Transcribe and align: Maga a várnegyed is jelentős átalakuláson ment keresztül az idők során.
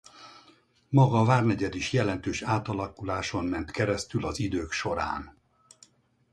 Maga 0.89 1.17
a 1.19 1.23
várnegyed 1.25 1.75
is 1.75 1.91
jelentős 1.93 2.41
átalakuláson 2.41 3.45
ment 3.45 3.71
keresztül 3.71 4.25
az 4.25 4.39
idők 4.39 4.71
során. 4.71 5.37